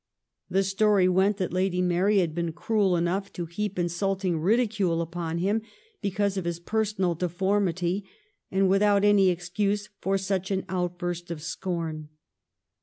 [0.49, 5.37] The story went that Lady Mary had been cruel enough to heap insulting ridicule upon
[5.37, 5.61] him
[6.01, 8.05] because of his personal deformity,
[8.49, 12.09] and without any excuse for such an outburst of scorn.